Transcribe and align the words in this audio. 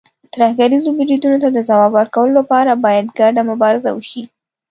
ترهګریزو 0.33 0.89
بریدونو 0.97 1.37
ته 1.43 1.49
د 1.51 1.57
ځواب 1.69 1.91
ورکولو 1.93 2.33
لپاره، 2.39 2.81
باید 2.85 3.07
ګډه 3.19 3.41
مبارزه 3.51 3.89
وشي. 3.93 4.23